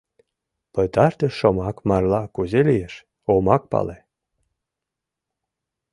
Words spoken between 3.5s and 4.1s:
пале.